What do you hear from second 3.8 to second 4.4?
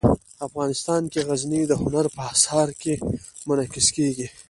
کېږي.